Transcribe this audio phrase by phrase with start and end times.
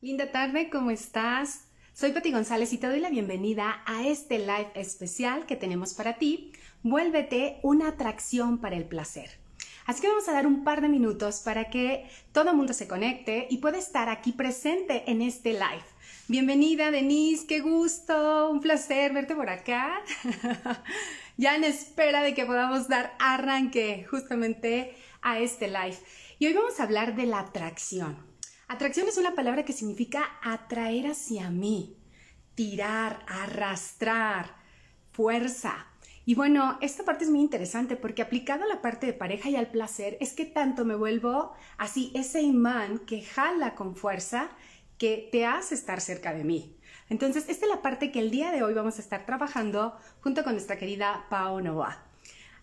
[0.00, 1.64] Linda tarde, ¿cómo estás?
[1.92, 6.18] Soy Pati González y te doy la bienvenida a este live especial que tenemos para
[6.18, 6.52] ti.
[6.84, 9.28] Vuélvete una atracción para el placer.
[9.86, 12.86] Así que vamos a dar un par de minutos para que todo el mundo se
[12.86, 15.82] conecte y pueda estar aquí presente en este live.
[16.28, 20.00] Bienvenida Denise, qué gusto, un placer verte por acá.
[21.36, 25.98] ya en espera de que podamos dar arranque justamente a este live.
[26.38, 28.27] Y hoy vamos a hablar de la atracción.
[28.70, 31.96] Atracción es una palabra que significa atraer hacia mí,
[32.54, 34.56] tirar, arrastrar,
[35.10, 35.86] fuerza.
[36.26, 39.56] Y bueno, esta parte es muy interesante porque aplicado a la parte de pareja y
[39.56, 44.50] al placer es que tanto me vuelvo así ese imán que jala con fuerza
[44.98, 46.76] que te hace estar cerca de mí.
[47.08, 50.44] Entonces, esta es la parte que el día de hoy vamos a estar trabajando junto
[50.44, 52.04] con nuestra querida Pau Novoa.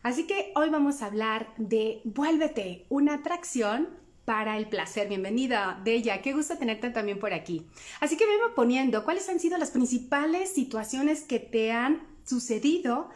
[0.03, 5.07] Así que hoy vamos a hablar de vuélvete una atracción para el placer.
[5.07, 6.21] Bienvenida, Bella.
[6.21, 7.65] Qué gusto tenerte también por aquí.
[7.99, 13.09] Así que vengo poniendo cuáles han sido las principales situaciones que te han sucedido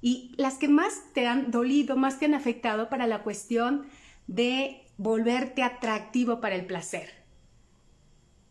[0.00, 3.86] y las que más te han dolido, más te han afectado para la cuestión
[4.26, 7.10] de volverte atractivo para el placer.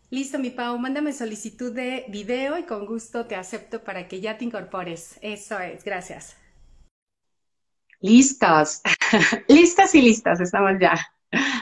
[0.09, 4.37] Listo, mi Pau, mándame solicitud de video y con gusto te acepto para que ya
[4.37, 5.17] te incorpores.
[5.21, 6.35] Eso es, gracias.
[8.01, 8.81] Listas,
[9.47, 10.95] listas y listas, estamos ya.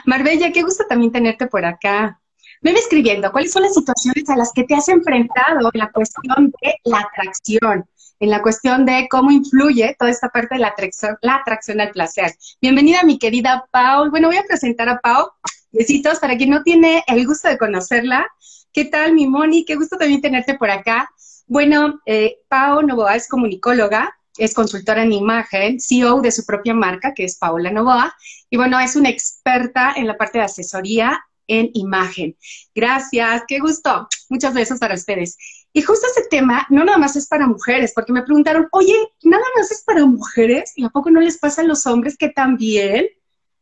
[0.04, 2.20] Marbella, qué gusto también tenerte por acá.
[2.62, 6.52] Ven escribiendo, ¿cuáles son las situaciones a las que te has enfrentado en la cuestión
[6.60, 7.88] de la atracción?
[8.18, 11.90] En la cuestión de cómo influye toda esta parte de la atracción, la atracción al
[11.90, 12.34] placer.
[12.60, 14.10] Bienvenida, mi querida Pau.
[14.10, 15.30] Bueno, voy a presentar a Pau.
[15.72, 18.28] Besitos para quien no tiene el gusto de conocerla.
[18.74, 19.64] ¿Qué tal, mi Moni?
[19.64, 21.10] Qué gusto también tenerte por acá.
[21.46, 27.12] Bueno, eh, Pau Novoa es comunicóloga, es consultora en imagen, CEO de su propia marca,
[27.14, 28.14] que es Paola Novoa,
[28.48, 32.36] y bueno, es una experta en la parte de asesoría en imagen.
[32.74, 34.08] Gracias, qué gusto.
[34.28, 35.36] Muchas besos para ustedes.
[35.72, 39.44] Y justo este tema no nada más es para mujeres, porque me preguntaron, oye, ¿nada
[39.56, 40.72] más es para mujeres?
[40.74, 43.06] ¿Y a poco no les pasa a los hombres que también,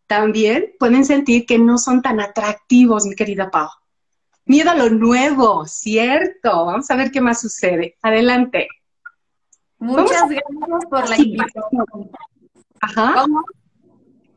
[0.06, 3.68] también pueden sentir que no son tan atractivos, mi querida Pau?
[4.44, 6.66] Miedo a lo nuevo, cierto.
[6.66, 7.96] Vamos a ver qué más sucede.
[8.00, 8.68] Adelante.
[9.78, 12.10] Muchas gracias por la invitación.
[12.80, 13.24] Ajá.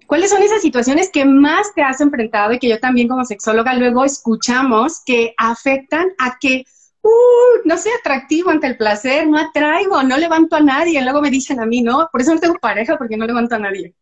[0.06, 3.74] ¿Cuáles son esas situaciones que más te has enfrentado y que yo también como sexóloga
[3.76, 6.66] luego escuchamos que afectan a que,
[7.02, 11.02] uh, no sea atractivo ante el placer, no atraigo, no levanto a nadie?
[11.02, 13.60] Luego me dicen a mí, no, por eso no tengo pareja porque no levanto a
[13.60, 13.96] nadie.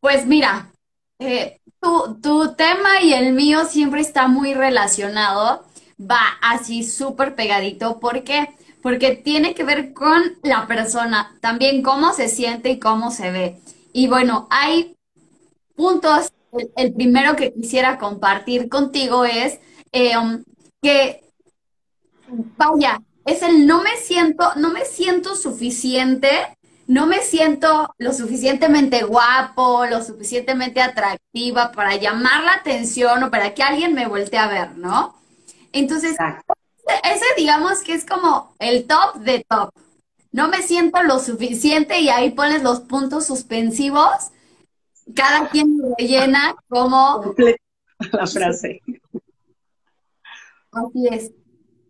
[0.00, 0.70] Pues mira,
[1.18, 5.64] eh, tu, tu tema y el mío siempre está muy relacionado,
[5.98, 7.98] va así súper pegadito.
[8.00, 8.50] ¿Por qué?
[8.82, 13.60] Porque tiene que ver con la persona, también cómo se siente y cómo se ve.
[13.92, 14.96] Y bueno, hay
[15.76, 16.32] puntos.
[16.76, 19.58] El, primero que quisiera compartir contigo es
[20.20, 20.42] um,
[20.82, 21.22] que,
[22.58, 26.28] vaya, es el no me siento, no me siento suficiente,
[26.86, 33.54] no me siento lo suficientemente guapo, lo suficientemente atractiva para llamar la atención o para
[33.54, 35.14] que alguien me voltee a ver, ¿no?
[35.72, 36.16] Entonces,
[37.04, 39.70] ese digamos que es como el top de top.
[40.32, 44.30] No me siento lo suficiente y ahí pones los puntos suspensivos.
[45.14, 47.34] Cada quien rellena como...
[48.12, 48.80] La frase.
[50.72, 51.30] Así es.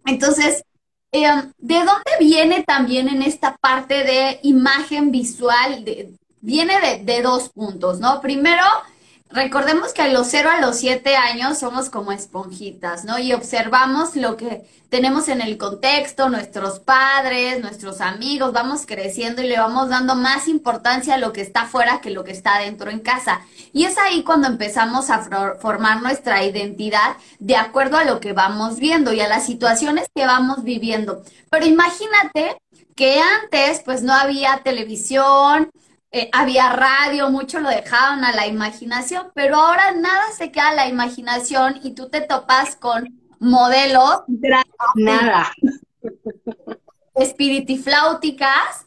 [0.05, 0.65] Entonces,
[1.13, 5.85] em, ¿de dónde viene también en esta parte de imagen visual?
[6.43, 8.21] viene de, de dos puntos, ¿no?
[8.21, 8.65] Primero,
[9.32, 13.19] recordemos que a los 0 a los 7 años somos como esponjitas, ¿no?
[13.19, 19.48] Y observamos lo que tenemos en el contexto, nuestros padres, nuestros amigos, vamos creciendo y
[19.48, 22.91] le vamos dando más importancia a lo que está afuera que lo que está dentro
[22.91, 23.41] en casa.
[23.72, 25.22] Y es ahí cuando empezamos a
[25.60, 30.26] formar nuestra identidad de acuerdo a lo que vamos viendo y a las situaciones que
[30.26, 31.22] vamos viviendo.
[31.50, 32.59] Pero imagínate
[32.94, 35.70] que antes pues no había televisión,
[36.15, 40.75] eh, había radio, mucho lo dejaban a la imaginación, pero ahora nada se queda a
[40.75, 44.20] la imaginación y tú te topas con modelos.
[44.94, 45.50] Nada.
[47.14, 48.85] Espiritifláuticas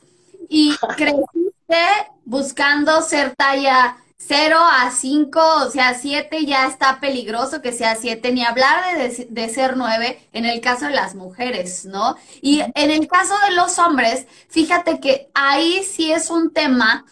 [0.50, 1.84] y creciste
[2.26, 8.32] buscando ser talla 0 a 5, o sea, 7 ya está peligroso que sea 7,
[8.32, 12.16] ni hablar de, de, ser 9 en el caso de las mujeres, ¿no?
[12.42, 17.06] Y en el caso de los hombres, fíjate que ahí sí es un tema,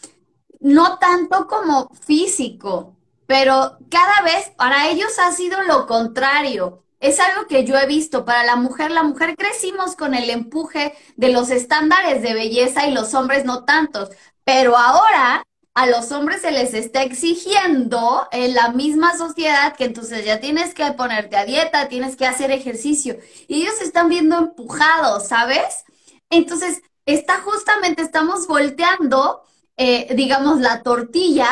[0.60, 2.96] no tanto como físico,
[3.28, 6.84] pero cada vez para ellos ha sido lo contrario.
[7.00, 8.92] Es algo que yo he visto para la mujer.
[8.92, 13.66] La mujer crecimos con el empuje de los estándares de belleza y los hombres no
[13.66, 14.10] tantos.
[14.46, 15.44] Pero ahora
[15.74, 20.74] a los hombres se les está exigiendo en la misma sociedad que entonces ya tienes
[20.74, 23.18] que ponerte a dieta, tienes que hacer ejercicio.
[23.48, 25.84] Y ellos están viendo empujados, ¿sabes?
[26.30, 29.42] Entonces, está justamente, estamos volteando,
[29.78, 31.50] eh, digamos, la tortilla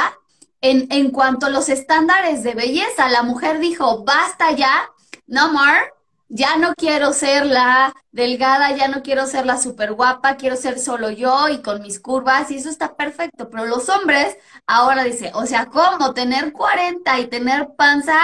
[0.61, 3.09] en, en cuanto a los estándares de belleza.
[3.09, 4.89] La mujer dijo, basta ya,
[5.25, 5.91] no more
[6.33, 10.79] ya no quiero ser la delgada, ya no quiero ser la súper guapa, quiero ser
[10.79, 15.31] solo yo y con mis curvas y eso está perfecto, pero los hombres ahora dicen,
[15.33, 18.17] o sea, ¿cómo tener 40 y tener panza?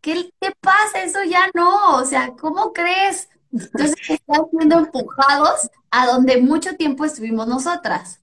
[0.00, 1.02] ¿Qué pasa?
[1.02, 3.28] Eso ya no, o sea, ¿cómo crees?
[3.52, 8.20] Entonces están siendo empujados a donde mucho tiempo estuvimos nosotras.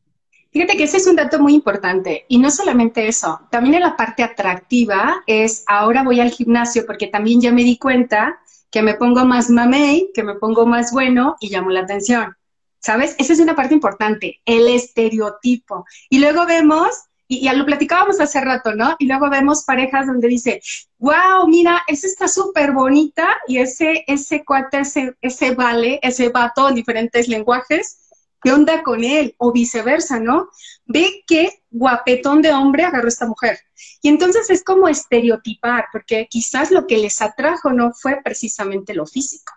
[0.51, 2.23] Fíjate que ese es un dato muy importante.
[2.29, 7.07] Y no solamente eso, también en la parte atractiva es ahora voy al gimnasio porque
[7.07, 8.39] también ya me di cuenta
[8.75, 12.35] que me pongo más mamey, que me pongo más bueno y llamo la atención.
[12.79, 13.15] ¿Sabes?
[13.17, 15.85] Esa es una parte importante, el estereotipo.
[16.09, 16.89] Y luego vemos,
[17.25, 18.97] y ya lo platicábamos hace rato, ¿no?
[18.99, 20.61] Y luego vemos parejas donde dice,
[20.97, 26.67] wow, mira, esa está súper bonita y ese, ese cuate, ese, ese vale, ese vato
[26.67, 28.09] en diferentes lenguajes,
[28.43, 29.35] ¿qué onda con él?
[29.37, 30.49] O viceversa, ¿no?
[30.85, 33.59] Ve qué guapetón de hombre agarró esta mujer.
[34.01, 39.05] Y entonces es como estereotipar, porque quizás lo que les atrajo no fue precisamente lo
[39.05, 39.53] físico.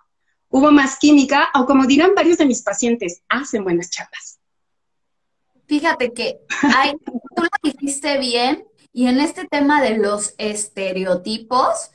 [0.48, 4.40] Hubo más química, o como dirán varios de mis pacientes, hacen buenas charlas.
[5.66, 6.40] Fíjate que
[6.74, 11.92] hay, tú lo dijiste bien, y en este tema de los estereotipos,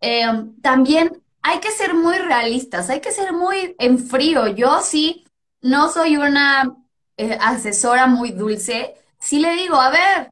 [0.00, 4.46] em, también hay que ser muy realistas, hay que ser muy en frío.
[4.48, 5.24] Yo sí
[5.62, 6.76] no soy una
[7.16, 8.94] eh, asesora muy dulce,
[9.24, 10.30] sí le digo, a ver,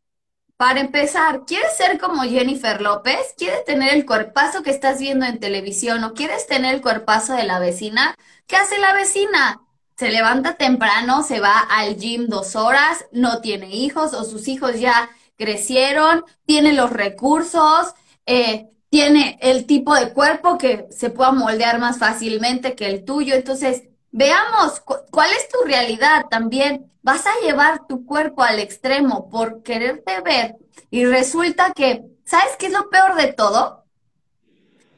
[0.56, 3.34] para empezar, ¿quieres ser como Jennifer López?
[3.36, 7.44] ¿Quieres tener el cuerpazo que estás viendo en televisión o quieres tener el cuerpazo de
[7.44, 8.14] la vecina?
[8.46, 9.62] ¿Qué hace la vecina?
[9.96, 14.78] Se levanta temprano, se va al gym dos horas, no tiene hijos o sus hijos
[14.78, 17.94] ya crecieron, tiene los recursos,
[18.26, 23.34] eh, tiene el tipo de cuerpo que se pueda moldear más fácilmente que el tuyo.
[23.34, 26.92] Entonces, Veamos cuál es tu realidad también.
[27.02, 30.56] Vas a llevar tu cuerpo al extremo por quererte ver
[30.90, 33.84] y resulta que, ¿sabes qué es lo peor de todo?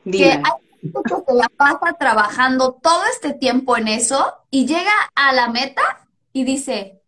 [0.05, 0.43] Que hay
[0.83, 5.49] gente que se la pasa trabajando todo este tiempo en eso y llega a la
[5.49, 7.01] meta y dice,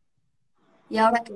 [0.89, 1.35] ¿y ahora qué?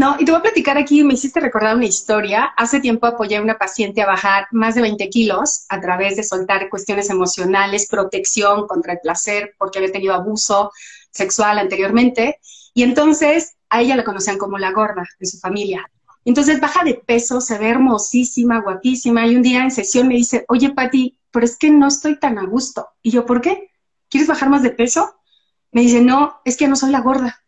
[0.00, 2.54] No, y te voy a platicar aquí, me hiciste recordar una historia.
[2.56, 6.22] Hace tiempo apoyé a una paciente a bajar más de 20 kilos a través de
[6.22, 10.72] soltar cuestiones emocionales, protección contra el placer, porque había tenido abuso
[11.10, 12.38] sexual anteriormente.
[12.72, 15.84] Y entonces a ella la conocían como la gorda de su familia.
[16.24, 19.26] Entonces baja de peso, se ve hermosísima, guapísima.
[19.26, 22.38] Y un día en sesión me dice, oye, Pati, pero es que no estoy tan
[22.38, 22.88] a gusto.
[23.02, 23.68] Y yo, ¿por qué?
[24.08, 25.16] ¿Quieres bajar más de peso?
[25.72, 27.39] Me dice, no, es que no soy la gorda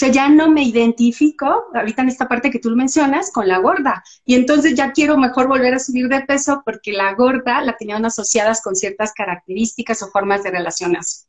[0.00, 4.02] sea, ya no me identifico, ahorita en esta parte que tú mencionas, con la gorda.
[4.24, 8.04] Y entonces ya quiero mejor volver a subir de peso porque la gorda la tenían
[8.04, 11.26] asociadas con ciertas características o formas de relacionarse.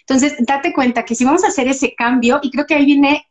[0.00, 3.26] Entonces, date cuenta que si vamos a hacer ese cambio, y creo que ahí viene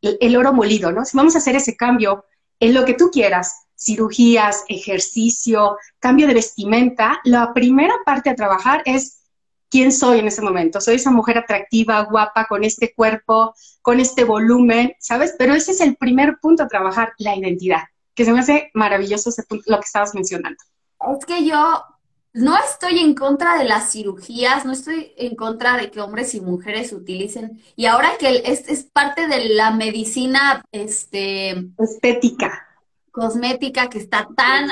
[0.00, 1.04] el, el oro molido, ¿no?
[1.04, 2.24] Si vamos a hacer ese cambio
[2.60, 8.82] en lo que tú quieras, cirugías, ejercicio, cambio de vestimenta, la primera parte a trabajar
[8.84, 9.25] es
[9.70, 10.80] quién soy en ese momento.
[10.80, 15.34] Soy esa mujer atractiva, guapa, con este cuerpo, con este volumen, ¿sabes?
[15.38, 17.82] Pero ese es el primer punto a trabajar, la identidad,
[18.14, 20.58] que se me hace maravilloso ese punto, lo que estabas mencionando.
[21.18, 21.82] Es que yo
[22.32, 26.40] no estoy en contra de las cirugías, no estoy en contra de que hombres y
[26.40, 27.62] mujeres utilicen.
[27.76, 32.62] Y ahora que es, es parte de la medicina este, estética
[33.16, 34.68] cosmética que está tan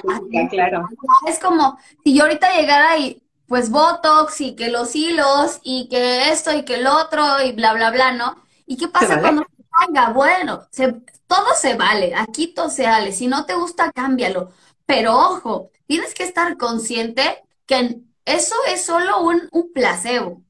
[0.51, 0.87] claro.
[1.27, 3.23] es como si yo ahorita llegara y
[3.55, 7.73] pues Botox y que los hilos y que esto y que el otro y bla,
[7.73, 8.35] bla, bla, ¿no?
[8.67, 10.11] ¿Y qué pasa cuando se caiga?
[10.11, 10.67] Bueno,
[11.29, 13.13] todo se vale, aquí todo se vale.
[13.13, 14.51] Si no te gusta, cámbialo.
[14.87, 20.43] Pero ojo, tienes que estar consciente que eso es solo un, un placebo.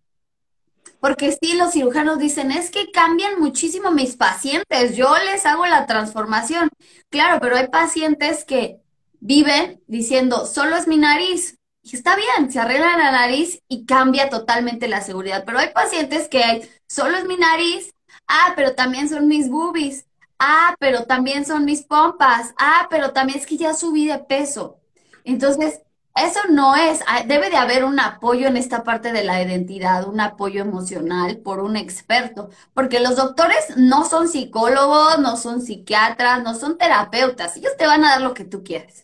[0.98, 5.84] Porque si los cirujanos dicen, es que cambian muchísimo mis pacientes, yo les hago la
[5.84, 6.70] transformación.
[7.10, 8.80] Claro, pero hay pacientes que
[9.20, 14.30] viven diciendo, solo es mi nariz, y está bien, se arregla la nariz y cambia
[14.30, 15.44] totalmente la seguridad.
[15.44, 17.94] Pero hay pacientes que hay, solo es mi nariz,
[18.26, 20.06] ah, pero también son mis boobies,
[20.38, 24.80] ah, pero también son mis pompas, ah, pero también es que ya subí de peso.
[25.24, 25.82] Entonces,
[26.16, 30.08] eso no es, ah, debe de haber un apoyo en esta parte de la identidad,
[30.08, 36.42] un apoyo emocional por un experto, porque los doctores no son psicólogos, no son psiquiatras,
[36.42, 39.03] no son terapeutas, ellos te van a dar lo que tú quieres.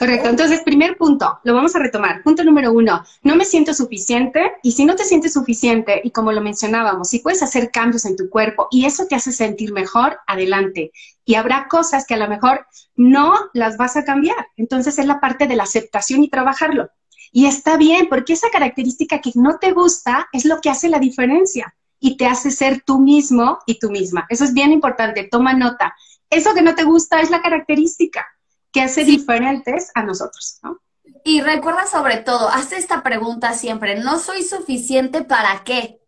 [0.00, 0.30] Correcto.
[0.30, 2.22] Entonces, primer punto, lo vamos a retomar.
[2.22, 6.32] Punto número uno, no me siento suficiente y si no te sientes suficiente y como
[6.32, 10.18] lo mencionábamos, si puedes hacer cambios en tu cuerpo y eso te hace sentir mejor,
[10.26, 10.90] adelante.
[11.26, 12.66] Y habrá cosas que a lo mejor
[12.96, 14.46] no las vas a cambiar.
[14.56, 16.88] Entonces es la parte de la aceptación y trabajarlo.
[17.30, 20.98] Y está bien, porque esa característica que no te gusta es lo que hace la
[20.98, 24.24] diferencia y te hace ser tú mismo y tú misma.
[24.30, 25.94] Eso es bien importante, toma nota.
[26.30, 28.26] Eso que no te gusta es la característica
[28.72, 30.78] que hace diferentes a nosotros, ¿no?
[31.24, 36.00] Y recuerda sobre todo, haz esta pregunta siempre, ¿no soy suficiente para qué?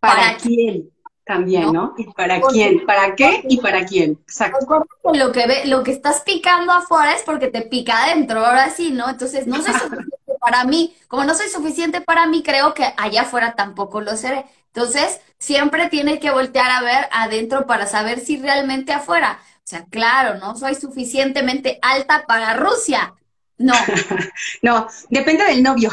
[0.00, 0.90] ¿Para, quién?
[1.24, 1.94] También, ¿no?
[1.96, 2.84] ¿Y para quién?
[2.84, 4.12] ¿Para qué y para quién?
[4.22, 4.84] Exacto.
[5.14, 8.90] Lo que, ve, lo que estás picando afuera es porque te pica adentro, ahora sí,
[8.90, 9.08] ¿no?
[9.08, 10.96] Entonces, no soy suficiente para mí.
[11.08, 14.44] Como no soy suficiente para mí, creo que allá afuera tampoco lo seré.
[14.74, 19.38] Entonces, siempre tienes que voltear a ver adentro para saber si realmente afuera
[19.70, 23.14] sea, claro, no soy suficientemente alta para Rusia.
[23.58, 23.74] No.
[24.62, 25.90] no, depende del novio.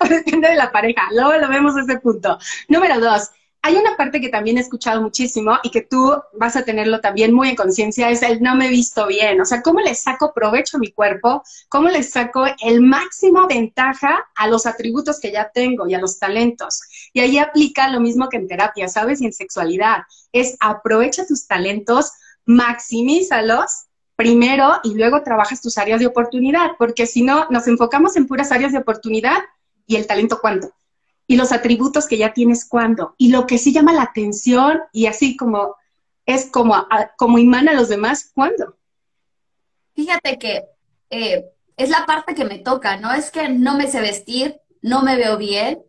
[0.00, 1.08] o depende de la pareja.
[1.12, 2.38] Luego lo vemos ese punto.
[2.68, 3.30] Número dos,
[3.62, 7.34] hay una parte que también he escuchado muchísimo y que tú vas a tenerlo también
[7.34, 9.40] muy en conciencia, es el no me he visto bien.
[9.40, 11.42] O sea, ¿cómo le saco provecho a mi cuerpo?
[11.68, 16.18] ¿Cómo le saco el máximo ventaja a los atributos que ya tengo y a los
[16.18, 16.80] talentos?
[17.12, 19.20] Y ahí aplica lo mismo que en terapia, ¿sabes?
[19.20, 20.04] Y en sexualidad.
[20.32, 22.12] Es aprovecha tus talentos,
[22.46, 28.26] maximízalos primero y luego trabajas tus áreas de oportunidad, porque si no, nos enfocamos en
[28.26, 29.38] puras áreas de oportunidad
[29.86, 30.72] y el talento cuándo.
[31.26, 33.14] Y los atributos que ya tienes cuándo.
[33.16, 35.76] Y lo que sí llama la atención y así como
[36.26, 38.76] es como, como imán a los demás, ¿cuándo?
[39.94, 40.64] Fíjate que
[41.08, 43.12] eh, es la parte que me toca, ¿no?
[43.12, 45.82] Es que no me sé vestir, no me veo bien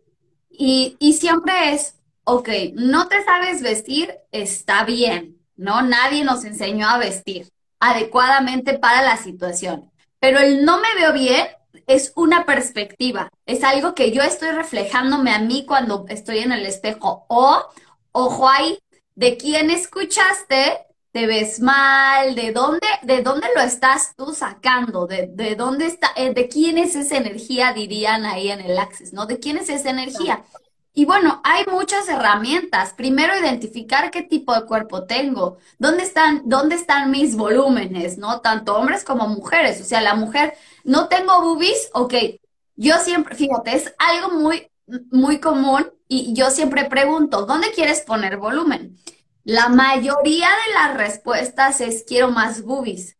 [0.50, 5.82] y, y siempre es, ok, no te sabes vestir, está bien, ¿no?
[5.82, 7.48] Nadie nos enseñó a vestir
[7.80, 9.90] adecuadamente para la situación.
[10.20, 11.46] Pero el no me veo bien
[11.86, 16.66] es una perspectiva, es algo que yo estoy reflejándome a mí cuando estoy en el
[16.66, 17.24] espejo.
[17.28, 17.64] O,
[18.12, 18.78] ojo ahí,
[19.14, 20.78] de quién escuchaste,
[21.12, 26.12] te ves mal, de dónde, de dónde lo estás tú sacando, de, de dónde está,
[26.16, 29.26] eh, de quién es esa energía, dirían ahí en el Access, ¿no?
[29.26, 30.44] De quién es esa energía.
[30.94, 32.92] Y bueno, hay muchas herramientas.
[32.92, 38.40] Primero, identificar qué tipo de cuerpo tengo, dónde están, dónde están mis volúmenes, ¿no?
[38.40, 39.80] Tanto hombres como mujeres.
[39.80, 42.14] O sea, la mujer, no tengo boobies, ok.
[42.76, 44.70] Yo siempre, fíjate, es algo muy,
[45.10, 48.98] muy común y yo siempre pregunto, ¿dónde quieres poner volumen?
[49.44, 53.16] La mayoría de las respuestas es quiero más boobies.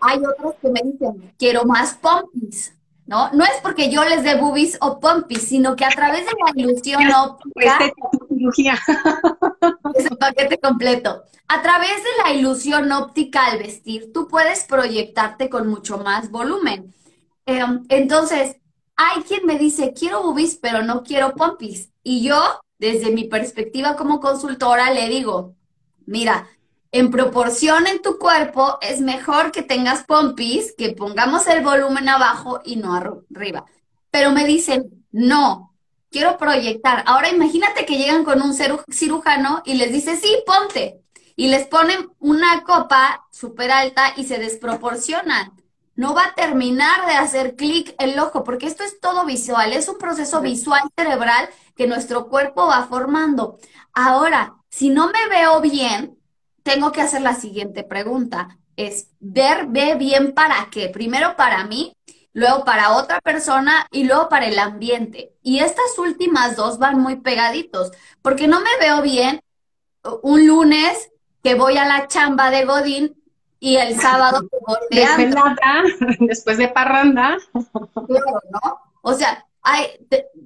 [0.00, 2.74] Hay otros que me dicen, quiero más pompis.
[3.06, 3.30] ¿No?
[3.32, 6.52] No es porque yo les dé boobies o pompis, sino que a través de la
[6.54, 7.78] ilusión óptica.
[9.94, 11.24] es el paquete completo.
[11.48, 16.94] A través de la ilusión óptica al vestir, tú puedes proyectarte con mucho más volumen.
[17.46, 18.56] Em, entonces,
[18.96, 21.90] hay quien me dice, quiero boobies, pero no quiero pompis.
[22.02, 25.54] Y yo, desde mi perspectiva como consultora, le digo,
[26.06, 26.48] mira,
[26.94, 32.60] en proporción en tu cuerpo, es mejor que tengas pompis, que pongamos el volumen abajo
[32.64, 33.64] y no arriba.
[34.12, 35.74] Pero me dicen, no,
[36.08, 37.02] quiero proyectar.
[37.08, 41.00] Ahora imagínate que llegan con un cirujano y les dice, sí, ponte.
[41.34, 45.52] Y les ponen una copa súper alta y se desproporcionan.
[45.96, 49.88] No va a terminar de hacer clic el ojo, porque esto es todo visual, es
[49.88, 53.58] un proceso visual cerebral que nuestro cuerpo va formando.
[53.92, 56.20] Ahora, si no me veo bien,
[56.64, 58.58] tengo que hacer la siguiente pregunta.
[58.76, 60.88] Es ver, ve bien para qué.
[60.88, 61.96] Primero para mí,
[62.32, 65.36] luego para otra persona y luego para el ambiente.
[65.42, 67.92] Y estas últimas dos van muy pegaditos,
[68.22, 69.40] porque no me veo bien
[70.22, 71.10] un lunes
[71.42, 73.22] que voy a la chamba de Godín
[73.60, 75.06] y el sábado que voy de
[76.26, 77.36] Después de parranda.
[77.54, 78.80] ¿no?
[79.02, 79.86] O sea, ay,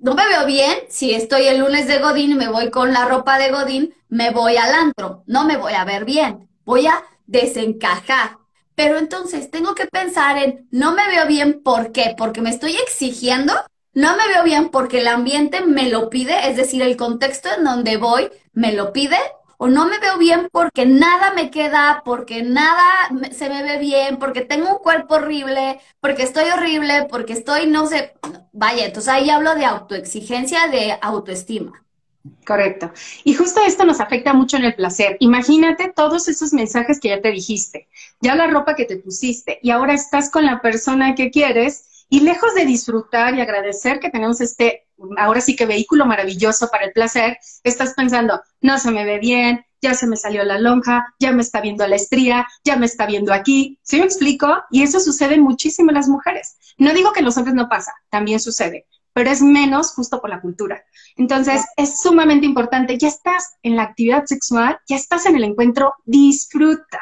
[0.00, 3.04] no me veo bien si estoy el lunes de Godín y me voy con la
[3.04, 7.04] ropa de Godín, me voy al antro, no me voy a ver bien, voy a
[7.26, 8.38] desencajar.
[8.74, 12.14] Pero entonces tengo que pensar en, no me veo bien, ¿por qué?
[12.16, 13.52] Porque me estoy exigiendo,
[13.92, 17.64] no me veo bien porque el ambiente me lo pide, es decir, el contexto en
[17.64, 19.18] donde voy me lo pide,
[19.58, 24.18] o no me veo bien porque nada me queda, porque nada se me ve bien,
[24.18, 28.14] porque tengo un cuerpo horrible, porque estoy horrible, porque estoy, no sé,
[28.52, 31.84] vaya, entonces ahí hablo de autoexigencia, de autoestima.
[32.46, 32.92] Correcto.
[33.24, 35.16] Y justo esto nos afecta mucho en el placer.
[35.20, 37.88] Imagínate todos esos mensajes que ya te dijiste,
[38.20, 42.20] ya la ropa que te pusiste y ahora estás con la persona que quieres y
[42.20, 46.92] lejos de disfrutar y agradecer que tenemos este ahora sí que vehículo maravilloso para el
[46.92, 51.32] placer, estás pensando, no se me ve bien, ya se me salió la lonja, ya
[51.32, 53.78] me está viendo la estría, ya me está viendo aquí.
[53.82, 54.62] ¿Sí me explico?
[54.70, 56.56] Y eso sucede muchísimo en las mujeres.
[56.78, 60.30] No digo que en los hombres no pasa, también sucede, pero es menos justo por
[60.30, 60.84] la cultura.
[61.16, 65.94] Entonces, es sumamente importante, ya estás en la actividad sexual, ya estás en el encuentro,
[66.04, 67.00] disfruta,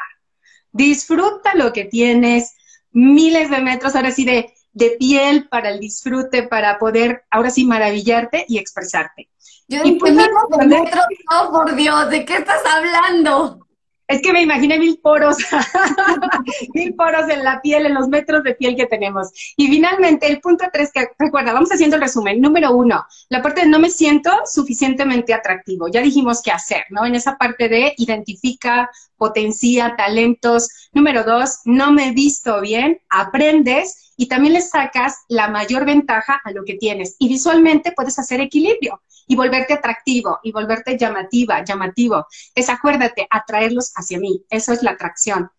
[0.71, 2.53] disfruta lo que tienes,
[2.91, 7.65] miles de metros, ahora sí, de, de piel para el disfrute, para poder, ahora sí,
[7.65, 9.29] maravillarte y expresarte.
[9.67, 13.67] Yo y pues, metros, oh, por Dios, ¿de qué estás hablando?
[14.07, 15.35] Es que me imaginé mil poros,
[16.73, 19.27] mil poros en la piel, en los metros de piel que tenemos.
[19.57, 22.39] Y finalmente, el punto tres, que recuerda, vamos haciendo el resumen.
[22.39, 25.89] Número uno, la parte de no me siento suficientemente atractivo.
[25.89, 27.05] Ya dijimos qué hacer, ¿no?
[27.05, 30.69] En esa parte de identifica, potencia, talentos.
[30.93, 36.41] Número dos, no me he visto bien, aprendes y también le sacas la mayor ventaja
[36.43, 37.15] a lo que tienes.
[37.19, 42.25] Y visualmente puedes hacer equilibrio y volverte atractivo y volverte llamativa, llamativo.
[42.55, 44.43] Es acuérdate, atraerlos hacia mí.
[44.49, 45.51] Eso es la atracción.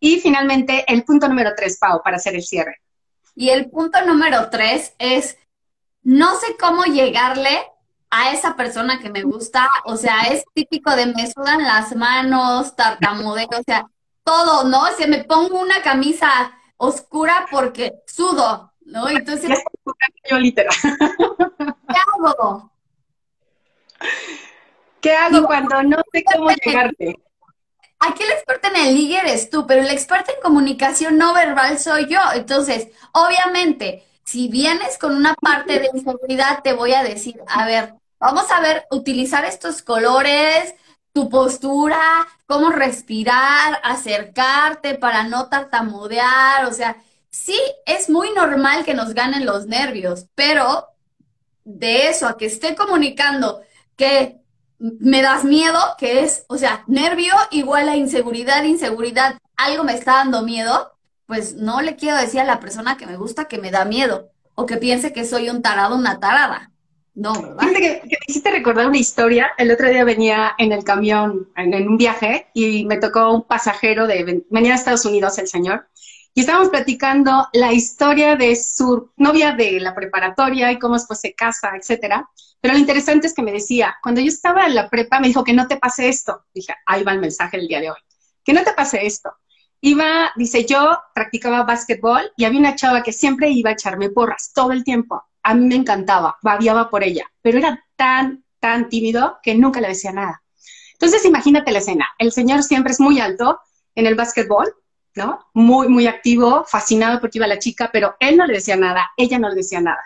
[0.00, 2.80] Y finalmente, el punto número tres, Pau, para hacer el cierre.
[3.36, 5.38] Y el punto número tres es,
[6.02, 7.60] no sé cómo llegarle
[8.10, 12.74] a esa persona que me gusta, o sea, es típico de me sudan las manos,
[12.74, 13.86] tartamudeo, o sea,
[14.24, 14.82] todo, ¿no?
[14.98, 19.08] Si me pongo una camisa oscura porque sudo, ¿no?
[19.08, 19.50] Entonces,
[20.30, 20.74] yo literal.
[20.82, 22.72] ¿Qué hago?
[25.02, 27.16] ¿Qué hago cuando no sé cómo llegarte?
[27.98, 31.78] Aquí el experto en el ligue eres tú, pero el experto en comunicación no verbal
[31.78, 32.20] soy yo.
[32.34, 37.92] Entonces, obviamente, si vienes con una parte de inseguridad, te voy a decir, a ver,
[38.18, 40.74] vamos a ver, utilizar estos colores,
[41.12, 42.00] tu postura,
[42.46, 46.96] cómo respirar, acercarte para no tartamudear, o sea,
[47.30, 50.86] sí es muy normal que nos ganen los nervios, pero
[51.64, 53.62] de eso a que esté comunicando
[53.96, 54.40] que
[54.78, 60.14] me das miedo, que es, o sea, nervio igual a inseguridad, inseguridad, algo me está
[60.14, 60.92] dando miedo,
[61.26, 64.30] pues no le quiero decir a la persona que me gusta que me da miedo
[64.54, 66.72] o que piense que soy un tarado, una tarada.
[67.14, 67.58] No, ¿verdad?
[67.58, 69.50] Fíjate que, me hiciste recordar una historia.
[69.58, 74.06] El otro día venía en el camión, en, un viaje, y me tocó un pasajero
[74.06, 75.88] de, venía de Estados Unidos, el señor,
[76.32, 81.34] y estábamos platicando la historia de su novia de la preparatoria y cómo después se
[81.34, 82.28] casa, etcétera.
[82.60, 85.42] Pero lo interesante es que me decía, cuando yo estaba en la prepa, me dijo
[85.42, 86.44] que no te pase esto.
[86.54, 87.98] Dije, ahí va el mensaje del día de hoy.
[88.44, 89.32] Que no te pase esto.
[89.80, 94.52] Iba, dice, yo practicaba básquetbol y había una chava que siempre iba a echarme porras
[94.54, 95.24] todo el tiempo.
[95.42, 99.88] A mí me encantaba, babiaba por ella, pero era tan, tan tímido que nunca le
[99.88, 100.42] decía nada.
[100.92, 102.08] Entonces, imagínate la escena.
[102.18, 103.60] El señor siempre es muy alto
[103.94, 104.74] en el básquetbol,
[105.14, 105.46] ¿no?
[105.54, 109.38] Muy, muy activo, fascinado porque iba la chica, pero él no le decía nada, ella
[109.38, 110.02] no le decía nada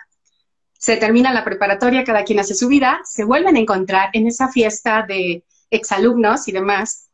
[0.85, 4.49] se termina la preparatoria, cada quien hace su vida, se vuelven a encontrar en esa
[4.49, 7.09] fiesta de exalumnos y demás,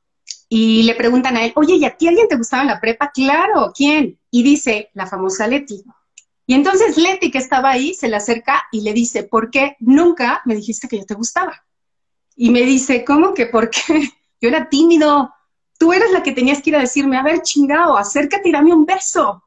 [0.49, 3.11] y le preguntan a él, oye, ¿y a ti alguien te gustaba en la prepa?
[3.13, 4.19] Claro, ¿quién?
[4.29, 5.85] Y dice, la famosa Leti.
[6.51, 10.41] Y entonces Leti, que estaba ahí, se le acerca y le dice, ¿por qué nunca
[10.43, 11.63] me dijiste que yo te gustaba?
[12.35, 13.79] Y me dice, ¿cómo que por qué?
[14.41, 15.33] Yo era tímido.
[15.79, 18.73] Tú eras la que tenías que ir a decirme, a ver, chingado, acércate y dame
[18.73, 19.41] un beso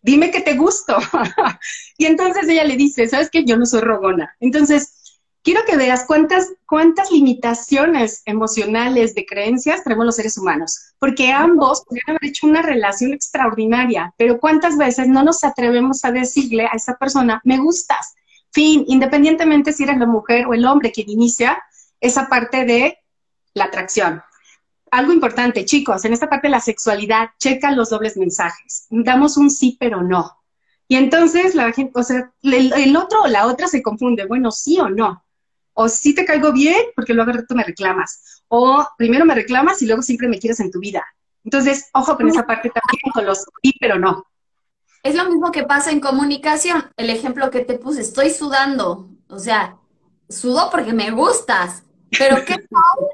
[0.00, 0.96] dime que te gusto.
[1.98, 3.44] y entonces ella le dice, ¿sabes qué?
[3.44, 4.34] Yo no soy rogona.
[4.40, 4.95] Entonces,
[5.46, 11.84] quiero que veas cuántas, cuántas limitaciones emocionales de creencias tenemos los seres humanos, porque ambos
[11.84, 16.74] podrían haber hecho una relación extraordinaria, pero cuántas veces no nos atrevemos a decirle a
[16.74, 18.16] esa persona, me gustas.
[18.50, 21.62] Fin, independientemente si eres la mujer o el hombre quien inicia
[22.00, 22.98] esa parte de
[23.54, 24.22] la atracción
[24.90, 28.86] algo importante, chicos, en esta parte de la sexualidad, checa los dobles mensajes.
[28.88, 30.38] Damos un sí, pero no.
[30.88, 34.78] Y entonces la gente, o sea, el, otro o la otra se confunde, bueno, sí
[34.78, 35.25] o no.
[35.78, 38.42] O sí te caigo bien, porque luego tú me reclamas.
[38.48, 41.04] O primero me reclamas y luego siempre me quieres en tu vida.
[41.44, 44.24] Entonces, ojo con esa parte también, con los sí, pero no.
[45.02, 46.90] Es lo mismo que pasa en comunicación.
[46.96, 49.10] El ejemplo que te puse, estoy sudando.
[49.28, 49.76] O sea,
[50.28, 51.84] sudo porque me gustas.
[52.18, 53.06] Pero ¿qué pasa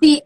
[0.00, 0.22] si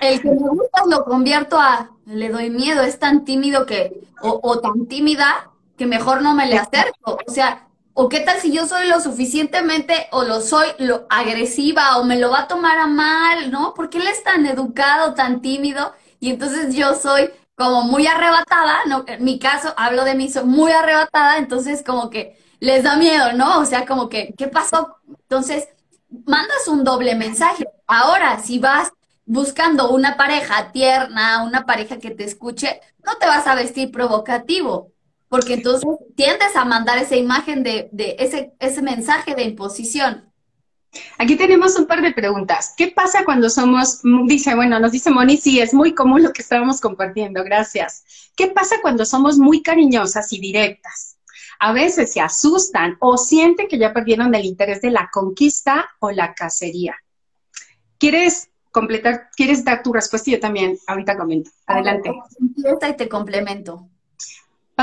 [0.00, 4.60] el que me gusta lo convierto a le doy miedo, es tan tímido que, o,
[4.60, 7.18] tan tímida que mejor no me le acerco.
[7.26, 11.98] O sea, o qué tal si yo soy lo suficientemente o lo soy lo agresiva
[11.98, 13.74] o me lo va a tomar a mal, ¿no?
[13.74, 19.04] Porque él es tan educado, tan tímido y entonces yo soy como muy arrebatada, ¿no?
[19.06, 23.32] En mi caso hablo de mí, soy muy arrebatada, entonces como que les da miedo,
[23.34, 23.58] ¿no?
[23.60, 24.96] O sea, como que, ¿qué pasó?
[25.08, 25.68] Entonces,
[26.26, 27.64] mandas un doble mensaje.
[27.86, 28.90] Ahora, si vas
[29.26, 34.92] buscando una pareja tierna, una pareja que te escuche, no te vas a vestir provocativo.
[35.30, 40.28] Porque entonces tiendes a mandar esa imagen de, de ese, ese mensaje de imposición.
[41.18, 42.74] Aquí tenemos un par de preguntas.
[42.76, 46.42] ¿Qué pasa cuando somos, dice, bueno, nos dice Moni, sí, es muy común lo que
[46.42, 48.02] estábamos compartiendo, gracias.
[48.34, 51.16] ¿Qué pasa cuando somos muy cariñosas y directas?
[51.60, 56.10] A veces se asustan o sienten que ya perdieron el interés de la conquista o
[56.10, 56.96] la cacería.
[57.98, 60.28] ¿Quieres completar, quieres dar tu respuesta?
[60.28, 61.52] Yo también ahorita comento.
[61.66, 62.10] Adelante.
[62.40, 63.89] Empieza y te complemento.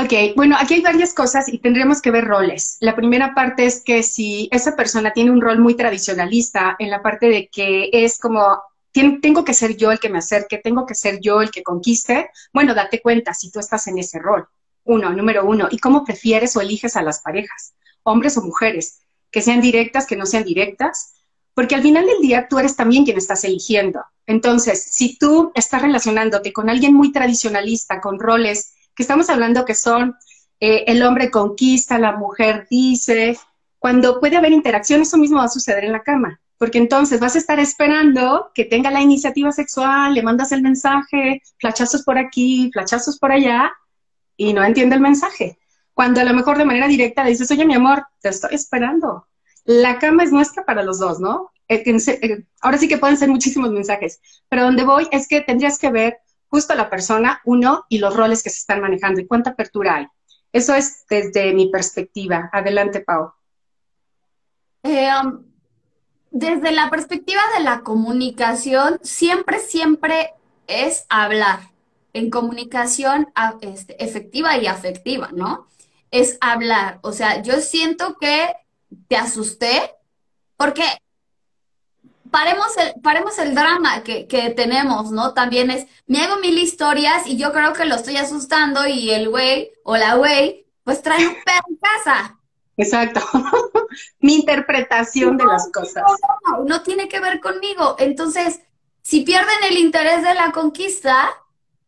[0.00, 2.76] Ok, bueno, aquí hay varias cosas y tendríamos que ver roles.
[2.78, 7.02] La primera parte es que si esa persona tiene un rol muy tradicionalista en la
[7.02, 10.94] parte de que es como, tengo que ser yo el que me acerque, tengo que
[10.94, 14.46] ser yo el que conquiste, bueno, date cuenta si tú estás en ese rol.
[14.84, 15.66] Uno, número uno.
[15.68, 17.74] ¿Y cómo prefieres o eliges a las parejas?
[18.04, 19.00] Hombres o mujeres,
[19.32, 21.14] que sean directas, que no sean directas,
[21.54, 24.04] porque al final del día tú eres también quien estás eligiendo.
[24.26, 29.76] Entonces, si tú estás relacionándote con alguien muy tradicionalista, con roles que estamos hablando que
[29.76, 30.16] son
[30.58, 33.38] eh, el hombre conquista, la mujer dice,
[33.78, 37.36] cuando puede haber interacción, eso mismo va a suceder en la cama, porque entonces vas
[37.36, 42.70] a estar esperando que tenga la iniciativa sexual, le mandas el mensaje, flachazos por aquí,
[42.72, 43.72] flachazos por allá,
[44.36, 45.60] y no entiende el mensaje.
[45.94, 49.28] Cuando a lo mejor de manera directa le dices, oye, mi amor, te estoy esperando.
[49.64, 51.52] La cama es nuestra para los dos, ¿no?
[51.68, 55.78] Eh, eh, ahora sí que pueden ser muchísimos mensajes, pero donde voy es que tendrías
[55.78, 59.50] que ver justo la persona, uno, y los roles que se están manejando y cuánta
[59.50, 60.06] apertura hay.
[60.52, 62.48] Eso es desde mi perspectiva.
[62.52, 63.32] Adelante, Pau.
[64.82, 65.44] Eh, um,
[66.30, 70.34] desde la perspectiva de la comunicación, siempre, siempre
[70.66, 71.60] es hablar
[72.12, 73.28] en comunicación
[73.60, 75.66] este, efectiva y afectiva, ¿no?
[76.10, 76.98] Es hablar.
[77.02, 78.54] O sea, yo siento que
[79.08, 79.94] te asusté
[80.56, 80.82] porque
[82.30, 85.34] paremos el, paremos el drama que, tenemos, ¿no?
[85.34, 89.28] También es, me hago mil historias y yo creo que lo estoy asustando y el
[89.28, 92.38] güey o la güey, pues trae un perro en casa.
[92.76, 93.20] Exacto.
[94.20, 96.04] Mi interpretación de las cosas.
[96.46, 97.96] No, no, tiene que ver conmigo.
[97.98, 98.60] Entonces,
[99.02, 101.30] si pierden el interés de la conquista,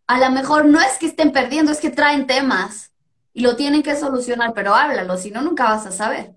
[0.06, 2.92] a lo mejor no es que estén perdiendo, es que traen temas
[3.32, 6.34] y lo tienen que solucionar, pero háblalo, si no, nunca vas a saber.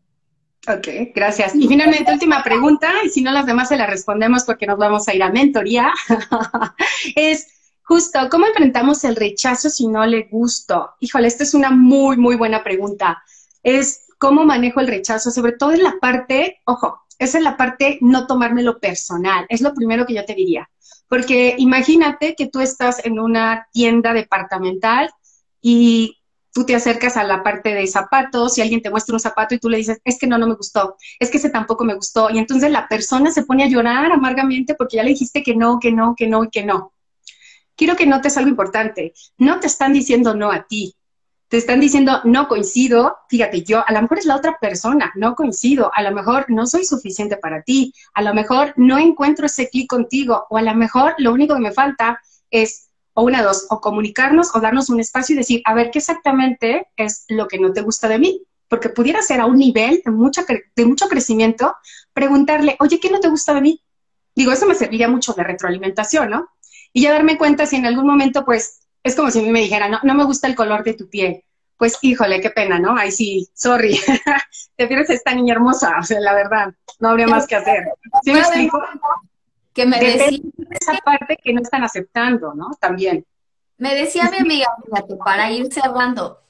[0.65, 1.53] Ok, gracias.
[1.55, 5.07] Y finalmente, última pregunta, y si no las demás se las respondemos porque nos vamos
[5.07, 5.91] a ir a mentoría,
[7.15, 7.47] es
[7.83, 10.91] justo, ¿cómo enfrentamos el rechazo si no le gusto?
[11.01, 13.21] Híjole, esta es una muy, muy buena pregunta.
[13.61, 17.97] Es cómo manejo el rechazo, sobre todo en la parte, ojo, esa es la parte
[17.99, 20.69] no tomármelo personal, es lo primero que yo te diría.
[21.09, 25.09] Porque imagínate que tú estás en una tienda departamental
[25.61, 26.22] y
[26.53, 29.59] tú te acercas a la parte de zapatos y alguien te muestra un zapato y
[29.59, 32.29] tú le dices, es que no, no me gustó, es que ese tampoco me gustó.
[32.29, 35.79] Y entonces la persona se pone a llorar amargamente porque ya le dijiste que no,
[35.79, 36.93] que no, que no y que no.
[37.75, 39.13] Quiero que notes algo importante.
[39.37, 40.95] No te están diciendo no a ti.
[41.47, 43.17] Te están diciendo no coincido.
[43.29, 45.91] Fíjate, yo a lo mejor es la otra persona, no coincido.
[45.95, 47.93] A lo mejor no soy suficiente para ti.
[48.13, 50.45] A lo mejor no encuentro ese clic contigo.
[50.51, 54.55] O a lo mejor lo único que me falta es o una dos, o comunicarnos
[54.55, 57.81] o darnos un espacio y decir, a ver, ¿qué exactamente es lo que no te
[57.81, 58.43] gusta de mí?
[58.67, 60.45] Porque pudiera ser a un nivel de, mucha,
[60.75, 61.75] de mucho crecimiento,
[62.13, 63.81] preguntarle, oye, ¿qué no te gusta de mí?
[64.35, 66.49] Digo, eso me serviría mucho de retroalimentación, ¿no?
[66.91, 69.61] Y ya darme cuenta si en algún momento, pues, es como si a mí me
[69.61, 71.43] dijera, no, no me gusta el color de tu piel.
[71.77, 72.95] Pues, híjole, qué pena, ¿no?
[72.97, 73.99] Ay, sí, sorry.
[74.75, 77.85] te fieres a esta niña hermosa, o sea, la verdad, no habría más que hacer.
[78.23, 78.81] ¿Sí me explico?
[79.73, 80.39] Que me decía...
[80.69, 82.71] Esa parte que no están aceptando, ¿no?
[82.79, 83.25] También.
[83.77, 86.41] Me decía mi amiga, fíjate, para ir cerrando,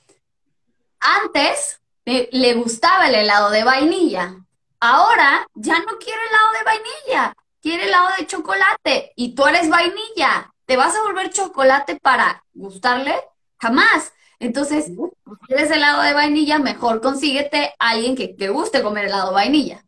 [1.00, 4.36] antes le gustaba el helado de vainilla,
[4.80, 10.54] ahora ya no quiere helado de vainilla, quiere helado de chocolate y tú eres vainilla,
[10.66, 13.16] ¿te vas a volver chocolate para gustarle?
[13.58, 14.14] Jamás.
[14.40, 14.96] Entonces, si
[15.48, 19.84] quieres helado de vainilla, mejor consíguete a alguien que te guste comer helado de vainilla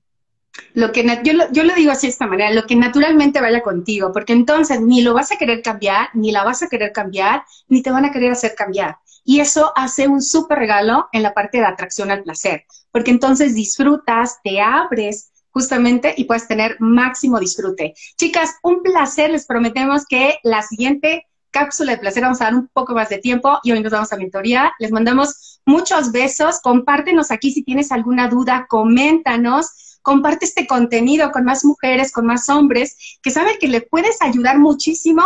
[0.73, 3.61] lo que yo lo, yo lo digo así de esta manera, lo que naturalmente vaya
[3.61, 7.43] contigo, porque entonces ni lo vas a querer cambiar, ni la vas a querer cambiar,
[7.67, 8.97] ni te van a querer hacer cambiar.
[9.23, 13.55] Y eso hace un súper regalo en la parte de atracción al placer, porque entonces
[13.55, 17.93] disfrutas, te abres justamente y puedes tener máximo disfrute.
[18.17, 22.67] Chicas, un placer, les prometemos que la siguiente cápsula de placer vamos a dar un
[22.67, 24.73] poco más de tiempo y hoy nos vamos a mentoría.
[24.77, 29.71] Les mandamos muchos besos, compártenos aquí si tienes alguna duda, coméntanos
[30.05, 34.59] comparte este contenido con más mujeres, con más hombres, que saben que le puedes ayudar
[34.59, 35.23] muchísimo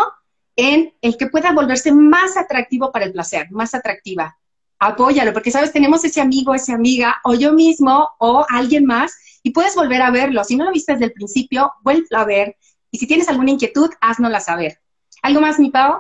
[0.56, 4.38] en el que pueda volverse más atractivo para el placer, más atractiva.
[4.80, 9.14] Apóyalo, porque sabes, tenemos ese amigo, esa amiga, o yo mismo, o alguien más,
[9.44, 10.46] y puedes volver a verlo.
[10.46, 12.56] Si no lo viste desde el principio, vuelve a ver.
[12.90, 14.80] Y si tienes alguna inquietud, haznosla saber.
[15.22, 16.00] ¿Algo más, mi Pau?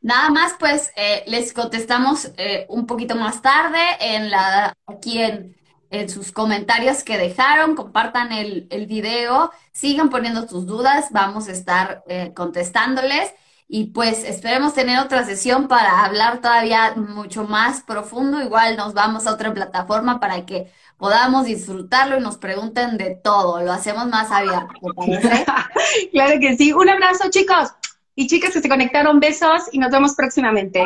[0.00, 5.57] Nada más, pues eh, les contestamos eh, un poquito más tarde en la, aquí en,
[5.90, 11.52] en sus comentarios que dejaron, compartan el, el video, sigan poniendo tus dudas, vamos a
[11.52, 13.32] estar eh, contestándoles
[13.70, 19.26] y pues esperemos tener otra sesión para hablar todavía mucho más profundo, igual nos vamos
[19.26, 24.30] a otra plataforma para que podamos disfrutarlo y nos pregunten de todo, lo hacemos más
[24.30, 24.74] abierto,
[26.12, 27.68] claro que sí, un abrazo chicos.
[28.14, 30.84] Y chicas que se conectaron, besos y nos vemos próximamente.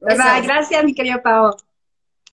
[0.00, 0.42] Gracias, bye.
[0.42, 1.56] Gracias, mi querido Pau.